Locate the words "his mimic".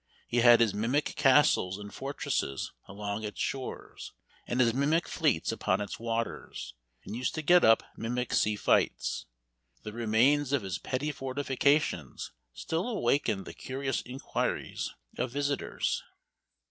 0.61-1.13, 4.59-5.07